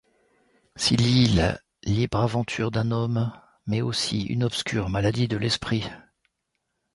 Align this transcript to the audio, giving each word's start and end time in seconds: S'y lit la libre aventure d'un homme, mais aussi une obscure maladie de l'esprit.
S'y 0.77 0.95
lit 0.95 1.27
la 1.27 1.59
libre 1.83 2.21
aventure 2.21 2.71
d'un 2.71 2.89
homme, 2.89 3.31
mais 3.67 3.81
aussi 3.83 4.23
une 4.23 4.43
obscure 4.43 4.89
maladie 4.89 5.27
de 5.27 5.37
l'esprit. 5.37 5.83